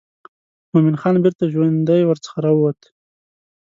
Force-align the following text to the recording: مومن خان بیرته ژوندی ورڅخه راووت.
مومن 0.71 0.95
خان 1.01 1.15
بیرته 1.23 1.43
ژوندی 1.53 2.01
ورڅخه 2.05 2.37
راووت. 2.45 2.79